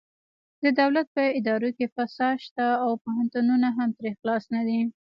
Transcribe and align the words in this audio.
د 0.63 0.65
دولت 0.79 1.07
په 1.15 1.23
ادارو 1.39 1.69
کې 1.77 1.91
فساد 1.95 2.35
شته 2.45 2.65
او 2.83 2.91
پوهنتونونه 3.03 3.67
هم 3.77 3.89
ترې 3.97 4.11
خلاص 4.19 4.43
نه 4.55 4.61
دي 4.67 4.81